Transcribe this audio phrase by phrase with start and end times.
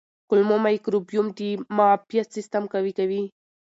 [0.29, 1.39] کولمو مایکروبیوم د
[1.77, 3.23] معافیت سیستم قوي کوي.